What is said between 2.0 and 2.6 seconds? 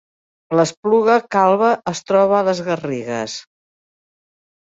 troba a